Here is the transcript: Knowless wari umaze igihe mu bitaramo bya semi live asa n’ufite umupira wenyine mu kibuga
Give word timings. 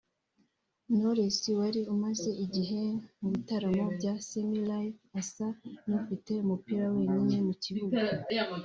Knowless 0.95 1.41
wari 1.59 1.81
umaze 1.93 2.29
igihe 2.45 2.81
mu 3.19 3.27
bitaramo 3.33 3.83
bya 3.97 4.13
semi 4.27 4.59
live 4.69 4.97
asa 5.19 5.47
n’ufite 5.87 6.31
umupira 6.43 6.83
wenyine 6.95 7.37
mu 7.47 7.53
kibuga 7.65 8.01